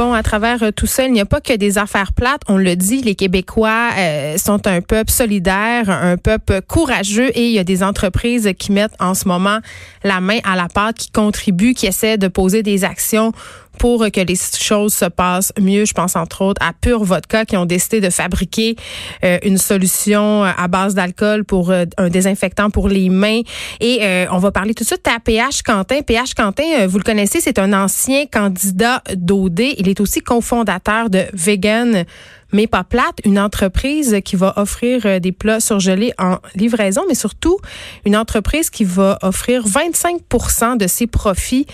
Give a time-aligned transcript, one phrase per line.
[0.00, 2.40] Bon, à travers euh, tout ça, il n'y a pas que des affaires plates.
[2.48, 7.52] On le dit, les Québécois euh, sont un peuple solidaire, un peuple courageux et il
[7.52, 9.58] y a des entreprises qui mettent en ce moment
[10.02, 13.32] la main à la pâte, qui contribuent, qui essaient de poser des actions
[13.80, 15.86] pour que les choses se passent mieux.
[15.86, 18.76] Je pense entre autres à Pure Vodka qui ont décidé de fabriquer
[19.24, 23.40] euh, une solution à base d'alcool pour euh, un désinfectant pour les mains.
[23.80, 26.02] Et euh, on va parler tout de suite à PH Quentin.
[26.02, 29.60] PH Quentin, vous le connaissez, c'est un ancien candidat d'OD.
[29.78, 32.04] Il est aussi cofondateur de Vegan
[32.52, 37.58] mais pas plate, une entreprise qui va offrir des plats surgelés en livraison, mais surtout
[38.04, 41.66] une entreprise qui va offrir 25% de ses profits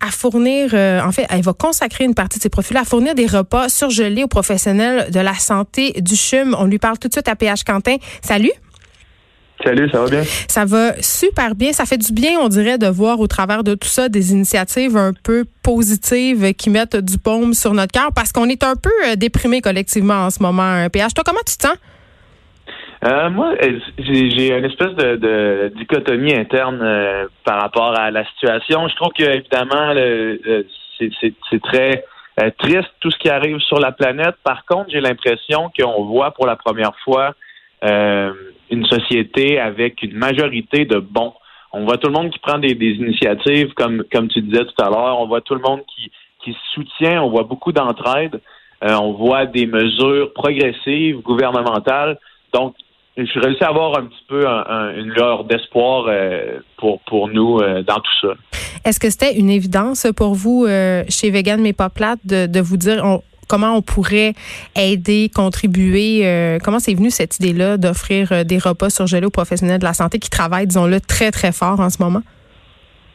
[0.00, 3.14] à fournir, euh, en fait, elle va consacrer une partie de ses profits à fournir
[3.14, 6.54] des repas surgelés aux professionnels de la santé du CHUM.
[6.58, 7.96] On lui parle tout de suite à PH Quentin.
[8.22, 8.52] Salut.
[9.64, 10.22] Salut, ça va bien?
[10.48, 11.72] Ça va super bien.
[11.72, 14.98] Ça fait du bien, on dirait, de voir au travers de tout ça des initiatives
[14.98, 18.92] un peu positives qui mettent du paume sur notre cœur parce qu'on est un peu
[19.06, 20.88] euh, déprimé collectivement en ce moment.
[20.90, 21.76] PH, toi, comment tu te sens?
[23.04, 23.54] Euh, moi,
[23.98, 28.88] j'ai une espèce de, dichotomie interne euh, par rapport à la situation.
[28.88, 29.92] Je trouve que évidemment,
[30.98, 32.04] c'est très
[32.42, 34.36] euh, triste tout ce qui arrive sur la planète.
[34.42, 37.34] Par contre, j'ai l'impression qu'on voit pour la première fois
[37.82, 41.34] une société avec une majorité de bons.
[41.72, 44.88] On voit tout le monde qui prend des, initiatives, comme comme tu disais tout à
[44.88, 45.20] l'heure.
[45.20, 46.10] On voit tout le monde qui
[46.42, 47.22] qui soutient.
[47.22, 48.40] On voit beaucoup d'entraide.
[48.82, 52.18] on voit des mesures progressives gouvernementales.
[52.52, 52.74] Donc,
[53.16, 57.82] je réussi à avoir un petit peu une lueur d'espoir euh, pour, pour nous euh,
[57.82, 58.34] dans tout ça.
[58.84, 62.60] Est-ce que c'était une évidence pour vous euh, chez Vegan mais pas plate de, de
[62.60, 63.02] vous dire
[63.48, 64.34] comment on pourrait
[64.76, 66.58] aider, contribuer?
[66.62, 70.30] comment c'est venu cette idée-là d'offrir des repas surgelés aux professionnels de la santé qui
[70.30, 72.22] travaillent, disons-le, très, très fort en ce moment?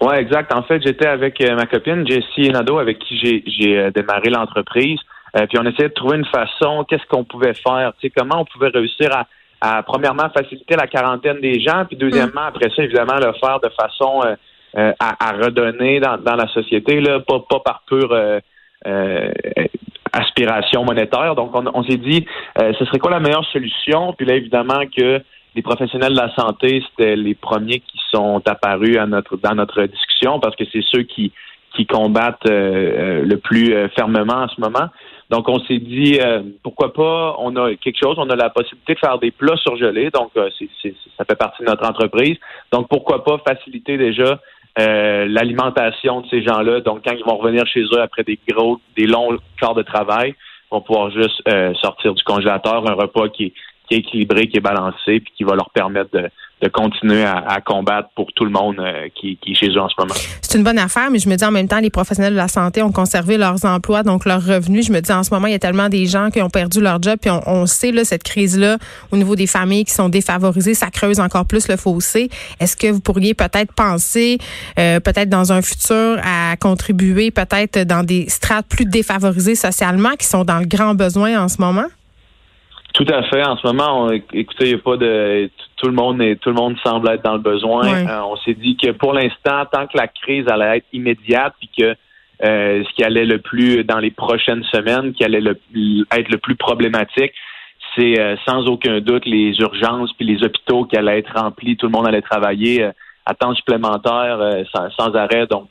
[0.01, 0.51] Oui, exact.
[0.53, 4.99] En fait, j'étais avec ma copine Jessie Nado, avec qui j'ai démarré l'entreprise.
[5.33, 9.13] puis on essayait de trouver une façon, qu'est-ce qu'on pouvait faire, comment on pouvait réussir
[9.13, 9.27] à
[9.61, 13.69] à premièrement faciliter la quarantaine des gens, puis deuxièmement, après ça, évidemment, le faire de
[13.69, 14.35] façon euh,
[14.77, 19.31] euh, à, redonner dans, dans, la société, là, pas, pas par pure euh,
[20.11, 21.35] aspiration monétaire.
[21.35, 22.25] Donc, on, on s'est dit,
[22.57, 24.13] ce serait quoi la meilleure solution?
[24.13, 25.21] Puis là, évidemment, que
[25.55, 29.83] les professionnels de la santé, c'était les premiers qui sont apparus à notre, dans notre
[29.83, 31.31] discussion parce que c'est ceux qui,
[31.75, 34.89] qui combattent le plus fermement en ce moment.
[35.31, 38.95] Donc, on s'est dit, euh, pourquoi pas, on a quelque chose, on a la possibilité
[38.95, 40.49] de faire des plats surgelés, donc euh,
[41.17, 42.35] ça fait partie de notre entreprise.
[42.73, 44.41] Donc, pourquoi pas faciliter déjà
[44.77, 46.81] euh, l'alimentation de ces gens-là.
[46.81, 50.35] Donc, quand ils vont revenir chez eux après des gros, des longs quarts de travail,
[50.35, 51.41] ils vont pouvoir juste
[51.81, 53.53] sortir du congélateur un repas qui
[53.91, 56.29] qui est équilibré, qui est balancé, puis qui va leur permettre de,
[56.69, 60.13] continuer à, combattre pour tout le monde euh, qui, est chez eux en ce moment.
[60.41, 62.47] C'est une bonne affaire, mais je me dis en même temps, les professionnels de la
[62.47, 64.85] santé ont conservé leurs emplois, donc leurs revenus.
[64.85, 66.79] Je me dis en ce moment, il y a tellement des gens qui ont perdu
[66.79, 68.77] leur job, puis on, sait là cette crise-là
[69.11, 72.29] au niveau des familles qui sont défavorisées, ça creuse encore plus le fossé.
[72.59, 74.37] Est-ce que vous pourriez peut-être penser,
[74.77, 80.27] euh, peut-être dans un futur, à contribuer peut-être dans des strates plus défavorisées socialement qui
[80.27, 81.87] sont dans le grand besoin en ce moment?
[82.93, 83.43] Tout à fait.
[83.43, 85.49] En ce moment, on, écoutez, il n'y a pas de
[85.81, 87.87] tout le monde est, tout le monde semble être dans le besoin.
[87.87, 91.69] Euh, on s'est dit que pour l'instant, tant que la crise allait être immédiate, puis
[91.75, 91.95] que
[92.43, 95.57] euh, ce qui allait le plus dans les prochaines semaines, qui allait le,
[96.11, 97.33] être le plus problématique,
[97.95, 101.87] c'est euh, sans aucun doute les urgences puis les hôpitaux qui allaient être remplis, tout
[101.87, 102.87] le monde allait travailler
[103.25, 104.39] à temps supplémentaire
[104.73, 105.47] sans, sans, arrêt.
[105.47, 105.69] Donc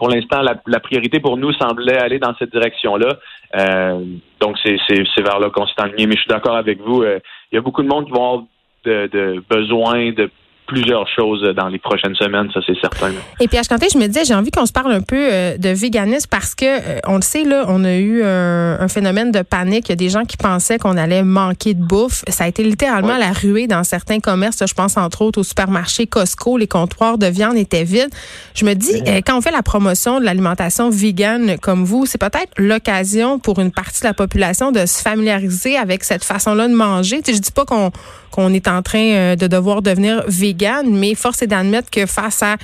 [0.00, 3.18] pour l'instant, la, priorité pour nous semblait aller dans cette direction-là.
[3.54, 4.02] Euh,
[4.40, 6.06] donc, c'est vers là qu'on s'est enligné.
[6.06, 7.02] Mais je suis d'accord avec vous.
[7.02, 7.18] Euh,
[7.52, 8.44] il y a beaucoup de monde qui vont avoir
[8.84, 10.30] de, de besoin de
[10.70, 13.10] plusieurs choses dans les prochaines semaines, ça c'est certain.
[13.40, 15.58] Et puis à Chanté, je me disais, j'ai envie qu'on se parle un peu euh,
[15.58, 19.42] de véganisme parce que euh, on le sait là, on a eu un, phénomène de
[19.42, 19.88] panique.
[19.88, 22.22] Il y a des gens qui pensaient qu'on allait manquer de bouffe.
[22.28, 24.64] Ça a été littéralement la ruée dans certains commerces.
[24.64, 28.10] Je pense entre autres au supermarché Costco, les comptoirs de viande étaient vides.
[28.54, 32.18] Je me dis, euh, quand on fait la promotion de l'alimentation végane comme vous, c'est
[32.18, 36.74] peut-être l'occasion pour une partie de la population de se familiariser avec cette façon-là de
[36.74, 37.22] manger.
[37.22, 37.90] Tu sais, je dis pas qu'on
[38.30, 42.56] qu'on est en train de devoir devenir vegan mais force est d'admettre que face à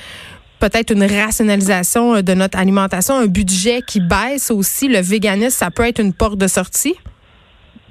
[0.61, 4.89] peut-être une rationalisation de notre alimentation, un budget qui baisse aussi.
[4.89, 6.97] Le véganisme, ça peut être une porte de sortie?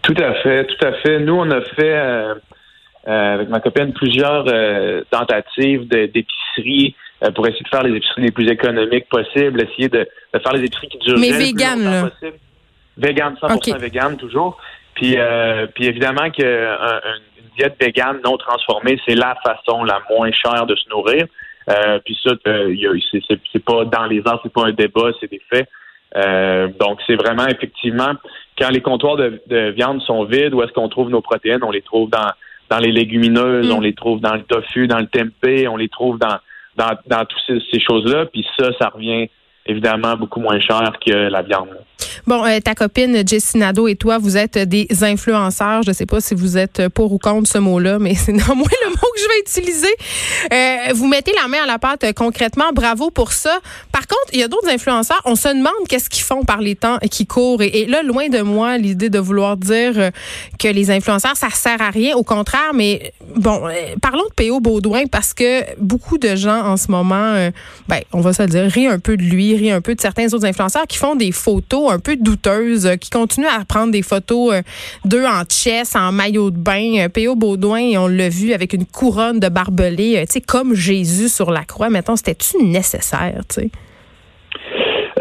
[0.02, 1.20] Tout à fait, tout à fait.
[1.20, 2.36] Nous, on a fait euh,
[3.08, 6.96] euh, avec ma copine plusieurs euh, tentatives d'épicerie
[7.34, 10.90] pour essayer de faire les épiceries les plus économiques possibles, essayer de, faire les épiceries
[10.90, 12.10] qui durent Mais le vegan, plus là.
[12.10, 12.38] possible.
[12.98, 14.58] Vegan, 100% vegan toujours.
[14.94, 15.18] Puis,
[15.74, 20.76] puis évidemment que une diète vegan non transformée, c'est la façon la moins chère de
[20.76, 21.26] se nourrir.
[22.06, 25.68] puis ça, c'est pas dans les arts, c'est pas un débat, c'est des faits.
[26.16, 28.14] Euh, donc, c'est vraiment effectivement
[28.58, 31.64] quand les comptoirs de, viande sont vides, où est-ce qu'on trouve nos protéines?
[31.64, 32.32] On les trouve dans,
[32.70, 33.84] dans les légumineuses, on mm.
[33.84, 36.38] les trouve dans le tofu, dans le tempeh, on les trouve dans,
[36.78, 38.28] dans, dans toutes ces choses-là.
[38.28, 39.30] Puis ça, ça revient
[39.66, 41.70] évidemment beaucoup moins cher que la viande.
[42.28, 45.84] Bon, euh, ta copine Jessie Nadeau et toi, vous êtes des influenceurs.
[45.84, 48.66] Je ne sais pas si vous êtes pour ou contre ce mot-là, mais c'est néanmoins
[48.84, 49.96] le mot que je vais utiliser.
[50.52, 52.72] Euh, vous mettez la main à la pâte euh, concrètement.
[52.74, 53.60] Bravo pour ça.
[53.92, 55.22] Par contre, il y a d'autres influenceurs.
[55.26, 57.62] On se demande qu'est-ce qu'ils font par les temps qui courent.
[57.62, 60.12] Et, là, loin de moi, l'idée de vouloir dire
[60.60, 62.16] que les influenceurs, ça sert à rien.
[62.16, 63.62] Au contraire, mais bon,
[64.02, 64.60] parlons de P.O.
[64.60, 67.52] Baudouin parce que beaucoup de gens en ce moment,
[67.88, 70.34] ben, on va se le dire, rient un peu de lui, un peu de certains
[70.34, 74.62] autres influenceurs qui font des photos un peu douteuses, qui continuent à prendre des photos
[75.04, 77.08] d'eux en chess, en maillot de bain.
[77.14, 77.36] P.O.
[77.36, 81.64] Baudouin, on l'a vu avec une couronne de barbelés, tu sais, comme Jésus sur la
[81.64, 81.90] croix.
[81.90, 83.70] Mettons, c'était-tu nécessaire, tu sais?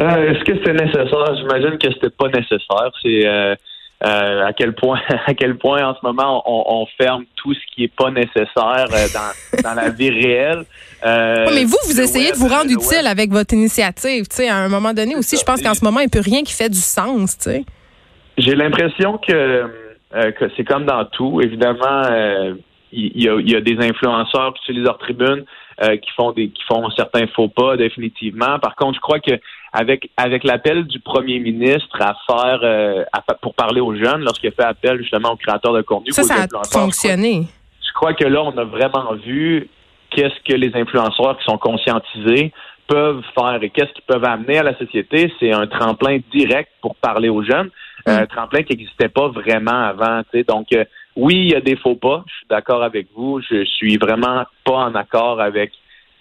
[0.01, 1.37] Euh, est-ce que c'était nécessaire?
[1.37, 2.91] J'imagine que c'était pas nécessaire.
[3.03, 3.55] C'est euh,
[4.05, 7.85] euh, à quel point à quel point en ce moment on, ferme tout ce qui
[7.85, 10.65] est pas nécessaire dans, dans la vie réelle.
[11.05, 14.29] mais vous, vous essayez de vous rendre utile avec votre initiative.
[14.29, 16.21] Tu sais, à un moment donné aussi, je pense qu'en ce moment, il n'y a
[16.21, 17.39] plus rien qui fait du sens.
[17.39, 17.65] Tu sais.
[18.37, 19.71] J'ai l'impression que,
[20.13, 21.41] que c'est comme dans tout.
[21.41, 22.03] Évidemment,
[22.95, 25.45] il y, a, des influenceurs qui utilisent leur tribune
[25.83, 28.59] euh, qui font des qui font certains faux pas définitivement.
[28.61, 29.33] Par contre, je crois que
[29.75, 33.05] avec avec l'appel du premier ministre à faire euh,
[33.43, 36.45] pour parler aux jeunes lorsqu'il a fait appel justement aux créateurs de contenu, ça, ça
[36.45, 37.47] a fonctionné.
[37.87, 39.69] Je crois, que là, on a vraiment vu
[40.11, 42.53] qu'est-ce que les influenceurs qui sont conscientisés
[42.87, 45.33] peuvent faire et qu'est-ce qu'ils peuvent amener à la société.
[45.41, 47.71] C'est un tremplin direct pour parler aux jeunes,
[48.07, 48.11] mm.
[48.11, 50.23] un tremplin qui n'existait pas vraiment avant.
[50.49, 50.85] Donc euh,
[51.17, 52.25] oui, il y a des faux pas.
[52.29, 53.41] Je suis d'accord avec vous.
[53.41, 55.73] Je suis vraiment pas en accord avec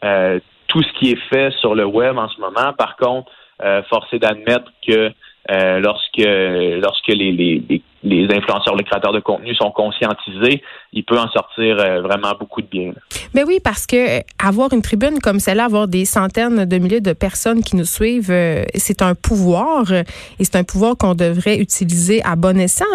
[0.04, 2.74] euh, tout ce qui est fait sur le web en ce moment.
[2.78, 5.12] Par contre, euh, force est d'admettre que
[5.52, 10.64] euh, lorsque lorsque les, les, les, influenceurs, les créateurs de contenu sont conscientisés,
[10.94, 12.94] il peut en sortir euh, vraiment beaucoup de bien.
[13.34, 17.14] Mais oui, parce que avoir une tribune comme celle-là, avoir des centaines de milliers de
[17.14, 18.34] personnes qui nous suivent,
[18.76, 20.06] c'est un pouvoir et
[20.40, 22.86] c'est un pouvoir qu'on devrait utiliser à bon escient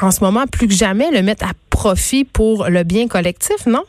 [0.00, 3.82] en ce moment, plus que jamais, le mettre à profit pour le bien collectif, non?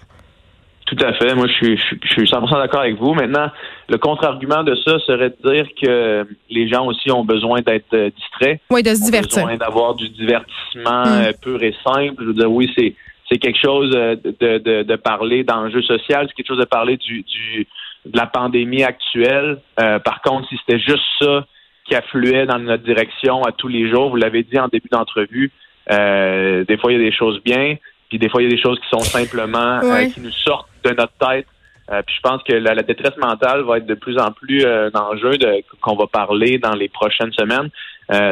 [0.89, 1.35] Tout à fait.
[1.35, 3.13] Moi, je suis, je suis 100% d'accord avec vous.
[3.13, 3.51] Maintenant,
[3.87, 8.09] le contre-argument de ça serait de dire que les gens aussi ont besoin d'être euh,
[8.09, 8.59] distraits.
[8.71, 9.43] Oui, de se divertir.
[9.43, 11.21] Ont besoin d'avoir du divertissement mm.
[11.21, 12.15] euh, pur et simple.
[12.19, 12.95] Je veux dire, oui, c'est
[13.31, 16.97] c'est quelque chose euh, de, de, de parler d'enjeux social, c'est quelque chose de parler
[16.97, 17.67] du, du
[18.05, 19.59] de la pandémie actuelle.
[19.75, 21.45] par contre, si c'était juste ça
[21.85, 25.51] qui affluait dans notre direction à tous les jours, vous l'avez dit en début d'entrevue,
[25.91, 27.75] euh, des fois, il y a des choses bien,
[28.09, 30.69] puis des fois, il y a des choses qui sont simplement euh, qui nous sortent
[30.93, 31.47] notre tête.
[31.91, 34.91] Euh, puis je pense que la, détresse mentale va être de plus en plus un
[34.93, 35.31] enjeu
[35.81, 37.69] qu'on va parler dans les prochaines semaines.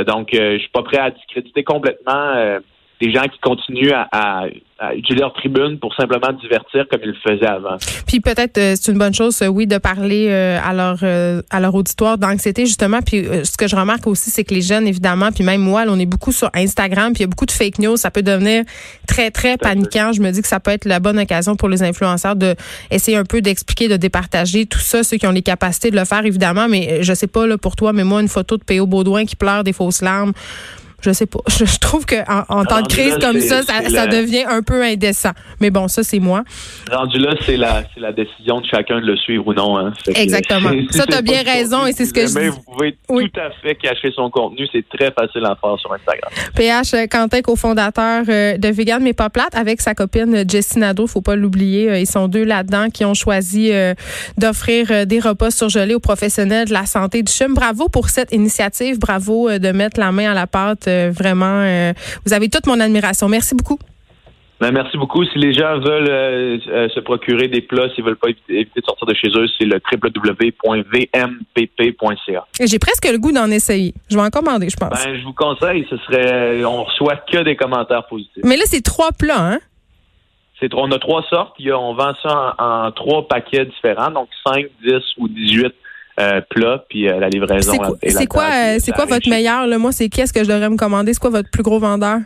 [0.06, 2.60] donc, je suis pas prêt à discréditer complètement
[3.00, 4.46] des gens qui continuent à,
[4.96, 7.78] utiliser leur tribune pour simplement divertir comme ils le faisaient avant.
[8.06, 11.04] Puis peut-être euh, c'est une bonne chose, euh, oui, de parler euh, à leur
[11.50, 13.00] à leur auditoire d'anxiété justement.
[13.02, 15.98] Puis ce que je remarque aussi, c'est que les jeunes, évidemment, puis même moi, on
[15.98, 17.98] est beaucoup sur Instagram, puis il y a beaucoup de fake news.
[17.98, 18.66] Ça peut devenir
[19.08, 20.12] très très paniquant.
[20.14, 22.56] Je me dis que ça peut être la bonne occasion pour les influenceurs de
[22.92, 26.06] essayer un peu d'expliquer, de départager tout ça, ceux qui ont les capacités de le
[26.06, 26.68] faire, évidemment.
[26.70, 28.86] Mais je sais pas là pour toi, mais moi une photo de P.O.
[28.86, 30.34] Baudouin qui pleure des fausses larmes
[31.02, 31.40] je sais pas.
[31.48, 35.32] Je, trouve que en, temps de crise comme ça, ça, devient un peu indécent.
[35.60, 36.44] Mais bon, ça, c'est moi.
[36.92, 39.78] Rendu là, c'est la, la décision de chacun de le suivre ou non.
[39.78, 39.94] Hein.
[40.16, 40.72] Exactement.
[40.92, 42.48] ça, tu as bien raison et c'est ce que je dis.
[42.48, 44.68] Vous pouvez tout à fait cacher son contenu.
[44.72, 46.32] C'est très facile à faire sur Instagram.
[46.56, 51.08] PH euh, Quentin, cofondateur euh, de Vegan Mais Pas Plate, avec sa copine Jessie Nadeau,
[51.08, 51.90] faut pas l'oublier.
[51.90, 53.72] Euh, ils sont deux là-dedans qui ont choisi
[54.38, 57.54] d'offrir des repas surgelés aux professionnels de la santé du CHUM.
[57.54, 59.00] Bravo pour cette initiative.
[59.00, 61.94] Bravo de mettre la main à la pâte euh, vraiment, euh,
[62.26, 63.28] vous avez toute mon admiration.
[63.30, 63.80] Merci beaucoup.
[64.60, 65.24] Ben, merci beaucoup.
[65.24, 69.06] Si les gens veulent euh, se procurer des plats, s'ils veulent pas éviter, de sortir
[69.08, 70.48] de chez eux, c'est le www.vmpp.ca.
[72.60, 73.94] J'ai presque le goût d'en essayer.
[74.10, 75.06] Je vais en commander, je pense.
[75.06, 75.86] Ben, je vous conseille.
[75.90, 78.44] Ce serait, on reçoit que des commentaires positifs.
[78.44, 79.60] Mais là, c'est trois plats, hein?
[80.60, 81.54] c'est on a trois sortes.
[81.60, 85.28] Il y a, on vend ça en, en trois paquets différents, donc 5, 10 ou
[85.28, 85.74] 18
[86.20, 87.72] euh, plats, puis euh, la livraison.
[87.72, 87.96] C'est quoi,
[88.52, 89.68] c'est euh, c'est quoi votre meilleur?
[89.68, 89.78] Là?
[89.78, 91.14] Moi, c'est qu'est-ce que je devrais me commander?
[91.14, 92.20] C'est quoi votre plus gros vendeur?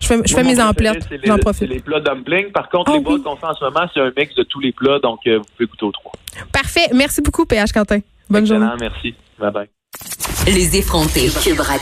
[0.00, 1.08] Je fais, je Moi, fais mes emplettes.
[1.24, 1.60] J'en les- profite.
[1.68, 2.52] C'est les plats dumplings.
[2.52, 3.04] Par contre, Ah les oui.
[3.04, 5.38] boîtes qu'on fait en ce moment, c'est un mix de tous les plats, donc euh,
[5.38, 6.12] vous pouvez goûter aux trois.
[6.52, 6.88] Parfait.
[6.94, 7.98] Merci beaucoup, PH Quentin.
[8.30, 8.66] Bonne journée.
[8.80, 9.14] Merci.
[9.38, 9.66] Bye bye.
[10.46, 11.28] Les effrontés.